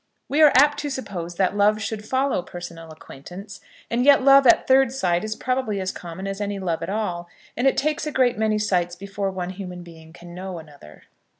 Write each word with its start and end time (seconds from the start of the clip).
We 0.27 0.41
are 0.41 0.51
apt 0.55 0.79
to 0.79 0.89
suppose 0.89 1.35
that 1.35 1.55
love 1.55 1.79
should 1.79 2.03
follow 2.07 2.41
personal 2.41 2.89
acquaintance; 2.89 3.61
and 3.87 4.03
yet 4.03 4.23
love 4.23 4.47
at 4.47 4.65
third 4.67 4.91
sight 4.91 5.23
is 5.23 5.35
probably 5.35 5.79
as 5.79 5.91
common 5.91 6.25
as 6.25 6.41
any 6.41 6.57
love 6.57 6.81
at 6.81 6.89
all, 6.89 7.29
and 7.55 7.67
it 7.67 7.77
takes 7.77 8.07
a 8.07 8.11
great 8.11 8.35
many 8.35 8.57
sights 8.57 8.95
before 8.95 9.29
one 9.29 9.51
human 9.51 9.83
being 9.83 10.11
can 10.11 10.33
know 10.33 10.57
another. 10.57 11.03